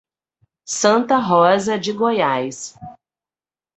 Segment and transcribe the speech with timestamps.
[0.65, 2.73] Santa Rosa de Goiás